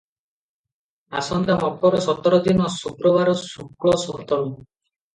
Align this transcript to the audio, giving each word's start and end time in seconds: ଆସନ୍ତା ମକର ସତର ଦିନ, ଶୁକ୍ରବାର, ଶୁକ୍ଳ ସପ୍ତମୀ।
ଆସନ୍ତା 1.19 1.59
ମକର 1.65 2.01
ସତର 2.07 2.41
ଦିନ, 2.49 2.73
ଶୁକ୍ରବାର, 2.81 3.39
ଶୁକ୍ଳ 3.55 3.99
ସପ୍ତମୀ। 4.09 4.53